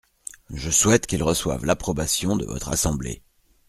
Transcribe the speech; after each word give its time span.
Je 0.51 0.71
souhaite 0.71 1.05
qu’il 1.05 1.21
reçoive 1.21 1.63
l’approbation 1.63 2.35
de 2.35 2.47
votre 2.47 2.69
assemblée. 2.69 3.21